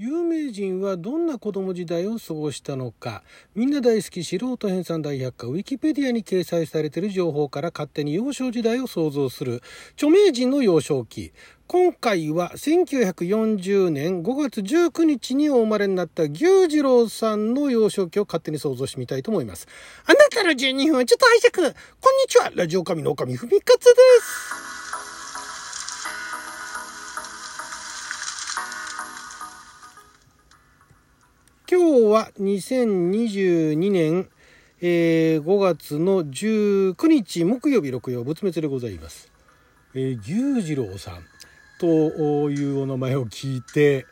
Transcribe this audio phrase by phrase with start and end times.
[0.00, 3.24] 有名人はどんな子供時代を過ごしたのか。
[3.56, 5.46] みんな大好き素人編纂大百科。
[5.48, 9.60] ウィキペディアに掲載されている情報から勝手に幼少時代を想像する。
[9.94, 11.32] 著名人の幼少期。
[11.66, 19.66] 今回は1940年5月19日にお生まれになった牛次郎さんの幼少期を勝手に想像してみたいと思います。
[20.06, 21.74] あなたの12分はちょっと拝借。
[22.00, 22.52] こんにちは。
[22.54, 23.90] ラジオ神の神ふみかつで
[24.22, 24.77] す。
[31.70, 34.26] 今日は2022年、
[34.80, 39.30] えー、5月の19日木曜日六曜仏滅でございます。
[39.92, 41.18] えー、牛次郎さん
[41.78, 44.06] というお名前を聞いて、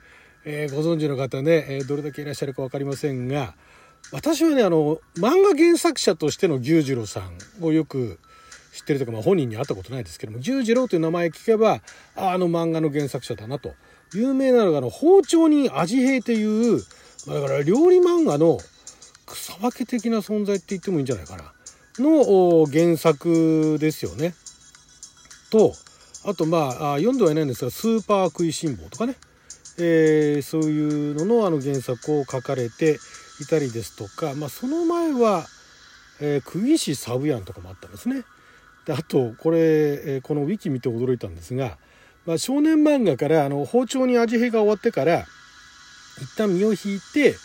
[0.44, 3.54] えー、ご存知の方ね、えどれだけいらっしゃるか分かりませんが
[4.12, 8.18] 私はねあの漫画原作者としての牛次郎さんをよく
[8.74, 11.80] 知ってるというか、まあ、本人に会ったことないですけども牛次郎という名前聞けば
[12.16, 13.72] あの漫画の原作者だなと
[14.12, 16.82] 有名なのがあの包丁に味平という
[17.26, 18.58] だから料理漫画の
[19.26, 21.52] 草分け的な存在って言ってもいいんじゃないかな
[21.98, 24.34] の原作ですよね。
[25.50, 25.74] と
[26.24, 29.14] あとまあ読んではいないんですが「スーパー食いしん坊」とかね、
[29.78, 32.98] えー、そういうののあの原作を書かれて
[33.40, 35.46] いたりですとか、まあ、その前は
[36.20, 38.24] 「えー、釘師サブヤン」とかもあったんですね。
[38.86, 41.78] であとこれ、えー、このウィキ見て驚いたんですが、
[42.24, 45.26] まあ、少年漫画からあの包丁に味変が終わってから
[46.20, 47.36] 一旦身を引いて、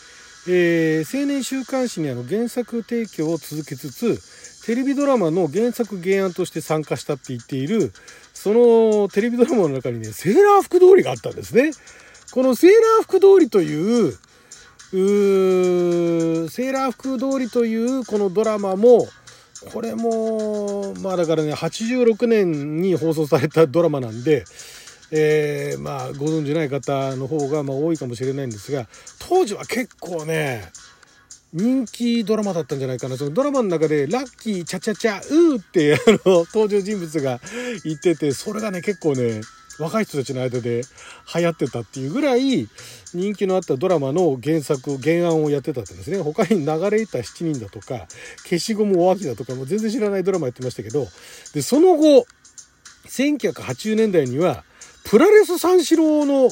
[0.48, 7.92] えー、青年週刊誌にあの原作提供を続けつつテレビドラマの原作原案として参加したって言っている
[8.34, 11.72] そのテレビドラマの中にねセーラー服通りがあったんですね。
[12.32, 14.18] このセーラー服通りという
[14.94, 19.08] うセーラー服通りというこのドラマも
[19.74, 24.46] これもまあだからね86年に放送されたドラマなんで
[25.12, 28.88] えー、まあご存じない方の方がまあ多いかもしれないんですが
[29.20, 30.72] 当時は結構ね
[31.54, 33.18] 人気ドラマだったんじゃないかな。
[33.18, 37.42] そのドラマの中で「ラッキーチャチャチャうー」ってあの登場人物が
[37.84, 39.42] 言っててそれがね結構ね
[39.78, 40.84] 若い人たちの間で
[41.36, 42.70] 流行ってたっていうぐらい
[43.14, 46.20] 人気のあったドラマの原作原案をやってたんですね。
[46.20, 48.08] 他に流れた7人だとか
[48.44, 51.08] 消しゴムお秋だとかもう全然知らないドラマやってましたけど
[51.54, 52.26] でその後
[53.08, 54.64] 1980年代には
[55.12, 56.50] プラレス三四郎の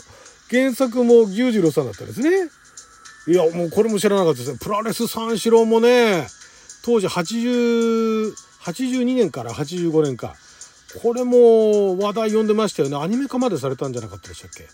[0.49, 2.29] 原作も牛次郎さんだったんですね。
[3.25, 4.57] いや、もうこれも知らなかったですね。
[4.61, 6.27] プラレス三四郎もね、
[6.83, 8.33] 当時80、
[8.63, 10.35] 82年から85年か。
[11.01, 12.97] これも話題読んでましたよね。
[12.97, 14.67] アニメ化までされたんじゃなかったでしたっけ？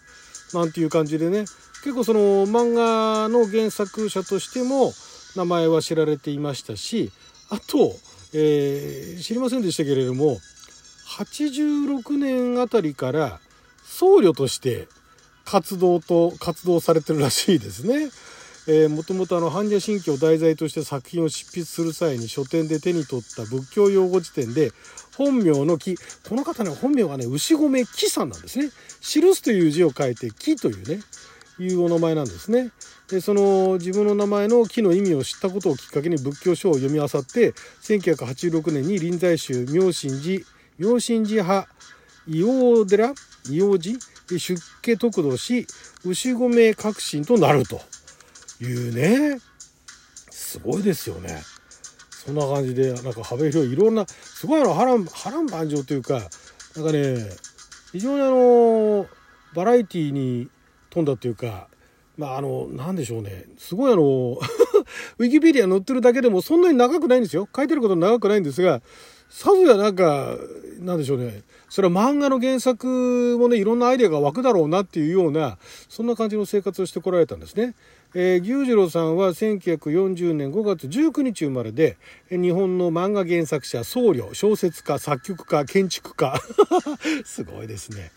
[0.57, 1.41] なんていう感じでね。
[1.83, 4.93] 結構その漫画の原作者としても
[5.35, 7.11] 名前は知られていましたし、
[7.51, 7.95] あと、
[8.33, 10.39] えー、知りませんでしたけれども、
[11.19, 13.39] 86年あたりから
[13.95, 14.89] 僧侶として
[15.45, 18.09] 活動と活動されてるらしいですね。
[18.67, 24.71] えー、もともとあの般若心経を題材として作品を執筆する際に書店で手に取った仏教用語辞典で
[25.15, 25.95] 本名の木
[26.27, 30.99] この方ね本名がね牛込木さんなんですね記すという字を書いて木というね
[31.59, 32.71] いうお名前なんですね
[33.07, 37.51] でその自分の名前の木の意味を知ったことをきっかけに仏教書を読み漁って
[37.83, 40.43] 1986年に臨済宗妙心寺
[40.79, 41.69] 妙心寺派
[42.27, 43.13] 硫黄寺
[43.49, 45.67] 硫黄寺出家得度し
[46.03, 47.81] 牛込革新となると。
[48.61, 49.39] いうね。
[50.29, 51.41] すごいですよね。
[52.09, 56.21] そんな感じでなんか幅広いいろんなすごいの波乱波乱万丈というか
[56.75, 57.17] なんかね
[57.91, 59.05] 非常にあの
[59.53, 60.49] バラエティーに
[60.89, 61.67] 富んだというか
[62.17, 63.45] まああの何でしょうね。
[63.59, 64.37] すごいあの
[65.17, 68.81] ウィキペディア載ってるだけでもそんなに長くないんですよ書いてること長くないんですが
[69.29, 70.37] さぞやなんか
[70.79, 75.57] なんでしょうねそれは漫画の原作もねいろんなアイデアが湧くだろうなっていうような
[75.89, 77.75] そんな感じの生活をしてこられたんですね。
[78.13, 81.97] えー、牛次郎さんは1940年5月19日生まれで
[82.29, 86.39] 日本の漫画原作者僧侶小説家作曲家建築家
[87.25, 88.11] すごいですね。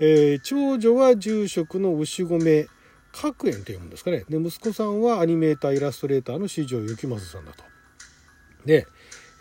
[0.00, 2.68] えー、長女は住職の牛込
[3.12, 4.24] 角園と読むんですかね。
[4.28, 7.64] で息子さんはアニメーターイラストレーターの四条幸正さんだと。
[8.64, 8.86] で、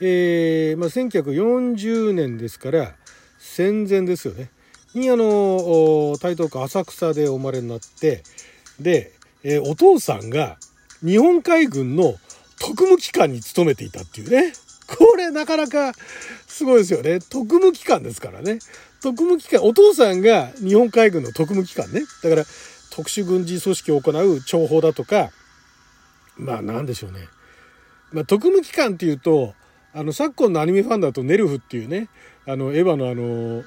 [0.01, 2.95] えーまあ、1940年ですから
[3.37, 4.49] 戦前ですよね。
[4.93, 8.23] にあの台東区浅草でお生まれになって
[8.79, 10.57] で、えー、お父さんが
[11.03, 12.15] 日本海軍の
[12.59, 14.53] 特務機関に勤めていたっていうね。
[14.87, 15.91] これなかなか
[16.47, 17.19] すごいですよね。
[17.19, 18.59] 特務機関ですからね。
[19.01, 22.01] 特務機関お父さんが日本海軍の特務機関ね。
[22.23, 22.43] だから
[22.97, 25.29] 特殊軍事組織を行う諜報だとか
[26.35, 27.19] まあ何でしょうね、
[28.11, 29.53] まあ、特務機関っていうと
[29.93, 32.09] あの昨今のアニメファンだとネルフっていうね
[32.47, 33.63] あのエヴァのあの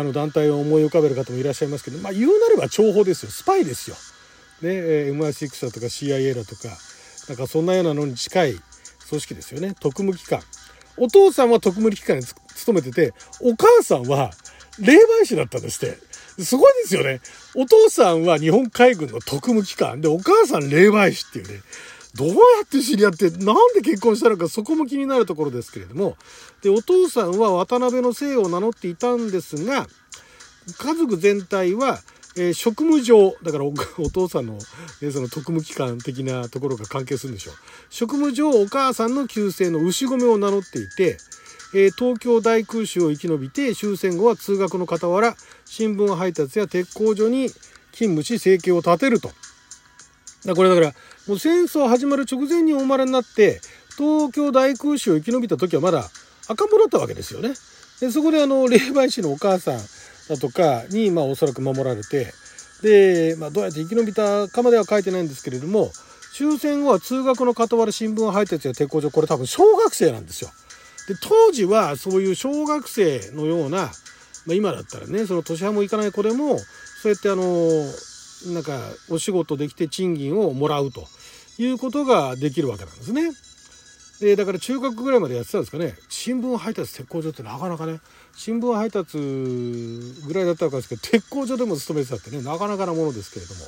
[0.00, 3.30] あの団体を思い浮かべる方もいらっしゃいますけど、まあ、言うなれば諜報ですよ。
[3.30, 3.96] スパイですよ。
[4.62, 4.70] ね、
[5.12, 6.68] MI6 だとか CIA だとか
[7.28, 8.54] なんかそんなようなのに近い
[9.08, 9.74] 組織ですよね。
[9.78, 10.40] 特務機関。
[10.96, 14.30] お父さんは特務機関に勤めててお母さんは
[14.80, 16.13] 霊媒師だったんですって。
[16.38, 17.20] すごいですよね。
[17.54, 20.00] お父さんは日本海軍の特務機関。
[20.00, 21.62] でお母さん霊媒師っていうね。
[22.14, 22.34] どうや
[22.64, 26.16] って知り合ってなんで結婚したのかそこも気になるところですけれども。
[26.62, 29.86] でお父さんは渡辺の姓を名乗っていたんですが
[30.78, 32.00] 家族全体は
[32.36, 33.72] えー、職務上、だからお
[34.10, 34.58] 父さんの、
[35.00, 37.54] えー、その特務機関的なところが関係するんでしょう。
[37.90, 41.18] 職務上、お母さんの旧姓の牛込を名乗っていて、
[41.74, 47.50] え、東京大空襲を生き延びて、終戦後は通学の傍ら、新聞配達や鉄工所に
[47.92, 49.30] 勤務し、生計を立てると。
[50.44, 50.94] だこれだから、
[51.26, 53.60] もう戦争始まる直前にお生まれになって、
[53.96, 56.10] 東京大空襲を生き延びた時はまだ
[56.48, 57.54] 赤ん坊だったわけですよね。
[58.00, 59.80] でそこであの、霊媒師のお母さん、
[60.28, 62.32] だとかに、まあ、おそらく守られて
[62.82, 65.90] で、まあ、どうやって生き延びたかまでは書いてないんですけれども
[66.32, 70.50] 終戦後は通学の傍ら新聞配達や鉄工所これ多分小学生なんですよ。
[71.08, 73.78] で当時はそういう小学生のような、
[74.46, 77.44] まあ、今だったらねその年派もいかない子でもそうやってあの
[78.54, 78.78] なんか
[79.10, 81.06] お仕事できて賃金をもらうと
[81.58, 83.30] いうことができるわけなんですね。
[84.20, 87.98] でだから中学ぐらいまでやってたんですかね新聞配達鉄工所ってなかなかね
[88.36, 93.60] 新聞配達ぐらいだったわけですけど鉄工所でも勤めてたってねなかなかなものですけれども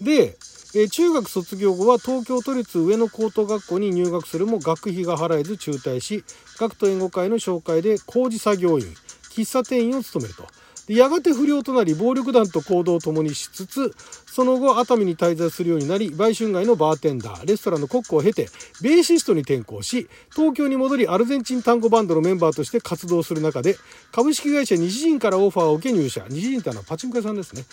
[0.00, 0.36] で、
[0.74, 6.24] え中学卒業後は東京都立上野高等学校に入学するも学費が払えず中退し
[6.58, 8.86] 学徒援護会の紹介で工事作業員
[9.30, 10.46] 喫茶店員を務めると。
[10.88, 13.94] やがて不良となり暴力団と行動を共にしつつ
[14.32, 18.48] その後熱海に滞在するようになり売春街のバーテンダーレストランのコックを経て
[18.82, 23.76] ベーシストに転向し東京に戻りアルゼンチン単語バンドのメンバーとして活動する中で
[24.12, 26.24] 株式会社西陣からオファーを受け入社。
[26.28, 27.64] 西陣ってのはパチンコ屋さんですね。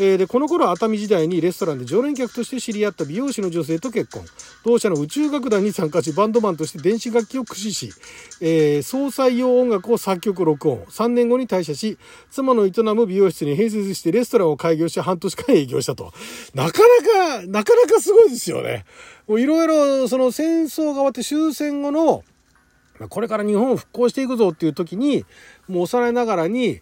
[0.00, 4.24] えー、でこの頃熱海時代にレストランで常連客として知り合った美容師の女性と結婚。
[4.64, 7.92] 同社の宇宙楽団に参加しバンドマンとして電子楽器を駆使し、
[8.40, 10.84] えー、総裁用音楽を作曲録音。
[10.84, 11.98] 3年後に退社し
[12.30, 16.12] 妻の営む美容室に併設してレストランを開業し半年間営業したと。
[16.54, 16.80] なか
[17.36, 18.84] なかなかなかすごいですよね。
[19.28, 22.24] いろいろその戦争が終わって終戦後の
[23.10, 25.24] これから日本を復興していくぞっていう時に
[25.68, 26.80] もう幼いながらに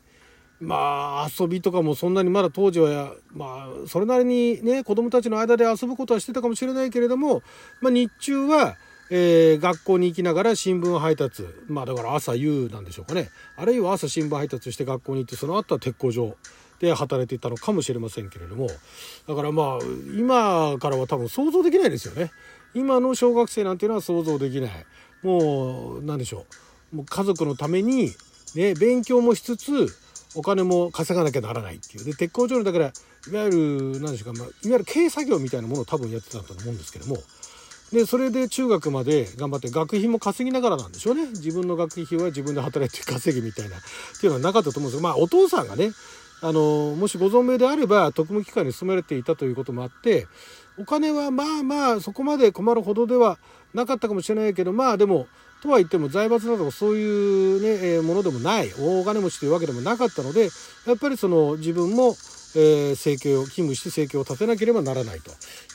[0.61, 7.43] まあ遊びとかもそんなにまだ当時はまあそれなりにね子供たちの間で遊ぶことはしてたかもしれないけれども、
[7.83, 8.77] まあ、日中は、
[9.11, 13.29] えー、学校に行きながら新聞配達まあだから朝夕なんでしょうかね。
[13.57, 16.37] あるいは朝新聞配達して学校に行ってその後は鉄工所
[16.81, 18.69] で働いていたのかもしれませんけれども
[19.27, 19.79] だからまあ
[20.17, 22.31] 今からは多分想像できないですよね。
[22.75, 24.71] 今の小学生なんていうのは想像できない。
[25.23, 26.45] もう何でしょ
[26.93, 26.97] う。
[26.97, 28.13] もう家族のために
[28.55, 29.89] ね勉強もしつつ
[30.35, 32.05] お金も稼がなきゃならないっていう。
[32.05, 32.93] で鉄工所のだから
[33.29, 37.17] いわゆる何でしょうか、まあ、いわゆる軽作業みたいなものを多分やってたと思うんですけども
[37.93, 41.27] でそれで中学まで頑張って学費も稼ぎながらなんでしょうね。
[41.29, 43.81] 自分の学費は自分で働いて稼ぎみたいなっ
[44.21, 45.93] ていうのはなかったと思うんですけどまあお父さんがね
[46.43, 50.27] あのもしご存命であれば特務機関に勤めれていたということもあって
[50.79, 53.39] お金はまあまあそこまで困るほどでは
[53.73, 55.27] なかったかもしれないけどまあでも
[55.63, 60.51] とは言っても財閥などそういうね、えー、ものでもない大金持ちというわけでもなかったので
[60.87, 62.15] やっぱりその自分も、
[62.55, 65.31] えー、生計を勤務して生計を立てなければならないと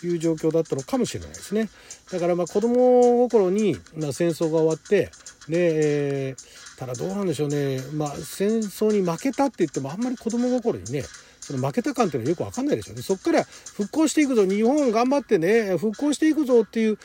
[0.05, 1.69] いう状況だったのかもしれないですね。
[2.11, 5.09] だからまあ子供心に、まあ、戦争が終わって
[5.49, 11.03] ねえー、ただどうなんでしょうね、まあ、戦争に負けたって言ってもあんまり子供心にね
[11.39, 13.03] その負けた感っていうのはよく分かんないでしょうね。
[13.03, 16.97] そこから復興していくぞ日本頑張ってね復興していくぞっていう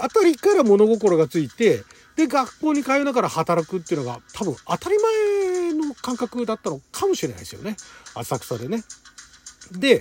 [0.00, 1.82] あたりから物心がついて
[2.14, 7.76] で学校に通いながら働くっていうのが多分当たり前の感覚だったのかもしれないですよね。
[8.14, 8.84] 浅草でね。
[9.72, 10.00] で、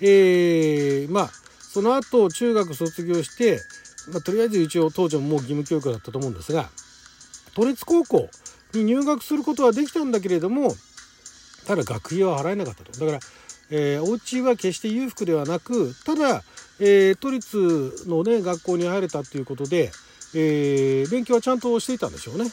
[0.00, 1.30] えー、まあ
[1.60, 3.60] その後中学卒業して、
[4.12, 6.68] まあ、とりあえず一応当時ももう義務教育だったと思うんですが
[7.56, 8.28] 都立高校
[8.76, 10.74] に入学することはできたんだけれども
[11.66, 12.92] ただ学費は払えなかったと。
[12.92, 13.18] だから、
[13.70, 16.42] えー、お家は決して裕福ではなくただ、
[16.78, 19.90] えー、都立のね学校に入れたっていうことで
[20.34, 22.44] えー、勉強はちゃんとしていたんでしょうね。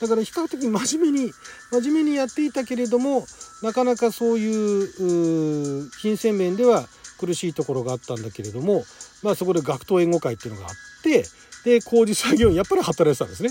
[0.00, 1.32] だから比較的真面目に
[1.70, 3.26] 真面目にやっていたけれども
[3.62, 6.86] なかなかそういう金銭面では
[7.18, 8.84] 苦しいところがあったんだけれども、
[9.22, 11.24] まあ、そこで学徒援護会っていうのがあって
[11.64, 13.50] で工事作業員やっぱり働いてたんですね。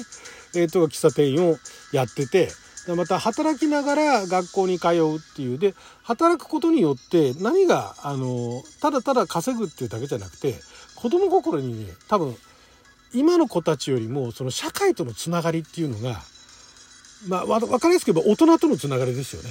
[0.56, 1.58] えー、と喫茶店員を
[1.92, 2.50] やってて
[2.96, 10.56] また働きながら学校に通うっていうで働くことによって何があのただただ稼ぐっていうだけじゃなくて
[10.96, 12.36] 子供心にね多分
[13.14, 16.22] 今の子たちよりもその社会とのつながりっていうのが
[17.28, 19.50] まあ分かりやすく言えば大人とのつながりですよね。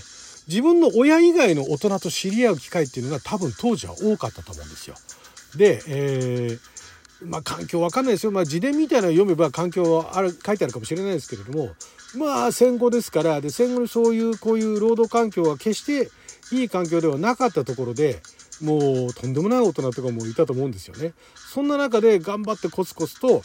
[0.49, 4.97] 自分の親以外の大人と知り合う機会っていうのが多分当時は多かったと思うんですよ。
[5.57, 6.59] で、えー、
[7.23, 8.33] まあ環境わかんないですよ。
[8.33, 11.71] まあ自伝みたいなの読めば環境はある、書いてあるかもしれないですけれども、
[12.17, 16.11] まあ戦後ですから、で戦後にそういうこういう労働環境は決して
[16.55, 18.23] いい環境ではなかったところで、
[18.61, 21.13] もうとんでもない大人とかもいたと思うんですよね。
[21.35, 23.43] そんな中で頑張ってコツコツと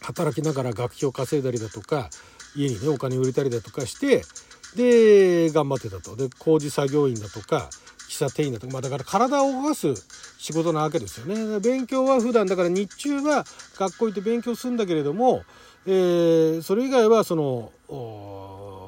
[0.00, 2.10] 働きながら学費を稼いだりだとか、
[2.56, 4.22] 家にね、お金を売れたりだとかして、
[4.76, 6.16] で、頑張ってたと。
[6.16, 7.70] で、工事作業員だとか、
[8.14, 9.94] 喫茶店員だとか、まあだから体を動かす
[10.38, 11.58] 仕事なわけですよね。
[11.60, 13.44] 勉強は普段、だから日中は
[13.76, 15.42] 学校行って勉強するんだけれども、
[15.86, 17.72] えー、それ以外はその、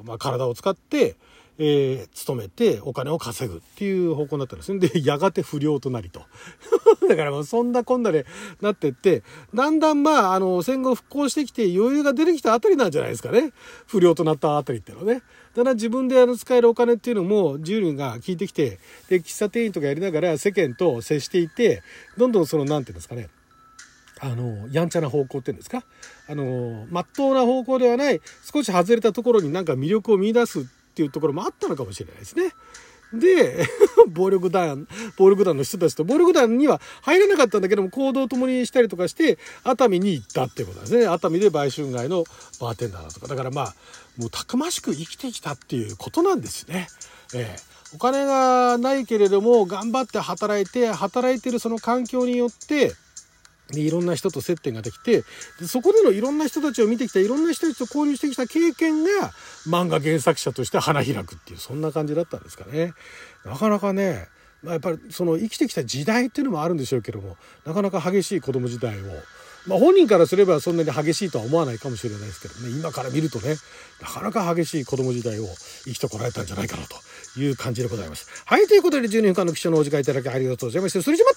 [0.04, 1.16] まあ、体を使って、
[1.59, 4.79] えー、勤めてお金を稼ぐっていう方向になったんですね。
[4.79, 6.23] で、 やがて不良となりと。
[7.09, 8.27] だからもうそんなこんなで
[8.61, 9.23] なってって、
[9.55, 13.53] だんだんまあ、あの、戦後復興してきて余裕が出てきたあたりなんじゃないですかね。
[13.87, 15.23] 不良となったあたりっていうのはね。
[15.55, 21.83] だから自分であの使えるお金っていうのも自由が効いてきて、で、喫茶店員とかやりながら世間と接していて、
[22.19, 23.31] どんどんその、なんていうんですかね。
[24.19, 25.85] あの、やんちゃな方向っていうんですか
[26.29, 28.21] あの、まっとうな方向ではない、
[28.51, 30.65] 少し外れたところになんか魅力を見出すっ
[30.97, 32.53] ていうところもあったのかもしれないですね。
[33.12, 33.69] で、
[34.09, 41.07] 暴力団、暴力団の人たちと、暴力団には入れなかったんだけども、行動を共にしたりとかして、熱海に行ったっていうことですね。
[41.07, 42.25] 熱海で売春街の
[42.61, 43.29] バーテンダーだとか。
[43.29, 43.75] だからまあ、
[44.17, 46.88] もうたくましく生きてきたっていうことなんですね。
[47.35, 52.95] えー、お金がないけれども、頑張って働いて、働いてるその環境によって、
[53.73, 55.25] でいろんな人と接点ができて
[55.58, 59.32] でそこでのいろんな人たちを見てきたいろんな人たちと交流してきた経験が
[59.66, 62.94] 漫画原作者として花開くっていうそんな感じだったんですかね。
[63.44, 64.28] なかなかね
[64.62, 69.04] まあ、やっぱりその生きてきた時代っていうのもあるんでしょうけどもなかなか激しい子供時代を、
[69.66, 73.56] まあ、本人からすればそんなに激しいとは思わないかもしれないですけどね今から見るとね
[74.00, 75.46] なかなか激しい子供時代を
[75.85, 76.96] 生きてこられたんじゃないかなと
[77.38, 78.44] いう感じでございます。
[78.44, 81.02] はいということで12分間の貴重なお時間いただきありがとうございました。
[81.02, 81.35] それじゃまた